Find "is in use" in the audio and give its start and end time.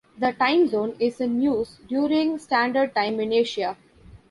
0.99-1.77